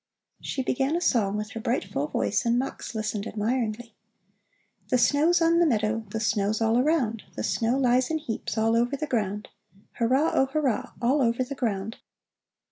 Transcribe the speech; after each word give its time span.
She 0.41 0.63
began 0.63 0.95
a 0.95 0.99
song 0.99 1.37
with 1.37 1.51
her 1.51 1.59
bright, 1.59 1.83
full 1.83 2.07
voice 2.07 2.43
and 2.43 2.57
Mux 2.57 2.95
listened 2.95 3.27
admiringly. 3.27 3.93
The 4.89 4.97
snow's 4.97 5.43
on 5.43 5.59
the 5.59 5.65
meadow, 5.67 6.05
The 6.09 6.19
snow's 6.19 6.59
all 6.59 6.79
around, 6.79 7.21
The 7.35 7.43
snow 7.43 7.77
lies 7.77 8.09
in 8.09 8.17
heaps 8.17 8.57
All 8.57 8.75
over 8.75 8.97
the 8.97 9.05
ground. 9.05 9.49
Hurrah, 9.99 10.31
oh 10.33 10.47
hurrah! 10.47 10.93
All 11.03 11.21
over 11.21 11.43
the 11.43 11.53
ground. 11.53 11.97